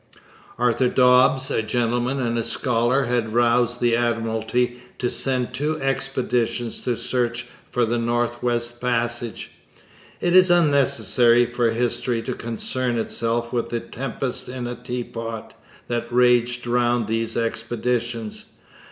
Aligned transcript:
Arthur 0.57 0.87
Dobbs, 0.87 1.51
a 1.51 1.61
gentleman 1.61 2.19
and 2.19 2.35
a 2.35 2.43
scholar, 2.43 3.03
had 3.03 3.35
roused 3.35 3.79
the 3.79 3.95
Admiralty 3.95 4.81
to 4.97 5.11
send 5.11 5.53
two 5.53 5.79
expeditions 5.79 6.79
to 6.79 6.97
search 6.97 7.45
for 7.69 7.85
the 7.85 7.99
North 7.99 8.41
West 8.41 8.81
Passage. 8.81 9.51
It 10.19 10.33
is 10.35 10.49
unnecessary 10.49 11.45
for 11.45 11.69
history 11.69 12.23
to 12.23 12.33
concern 12.33 12.97
itself 12.97 13.53
with 13.53 13.69
the 13.69 13.79
'tempest 13.79 14.49
in 14.49 14.65
a 14.65 14.73
teapot' 14.73 15.53
that 15.87 16.11
raged 16.11 16.65
round 16.65 17.05
these 17.05 17.37
expeditions. 17.37 18.45